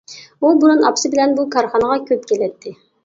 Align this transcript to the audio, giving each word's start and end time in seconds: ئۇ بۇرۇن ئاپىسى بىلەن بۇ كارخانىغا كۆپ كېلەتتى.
ئۇ 0.45 0.53
بۇرۇن 0.63 0.81
ئاپىسى 0.87 1.11
بىلەن 1.15 1.35
بۇ 1.41 1.45
كارخانىغا 1.57 1.99
كۆپ 2.09 2.25
كېلەتتى. 2.33 2.75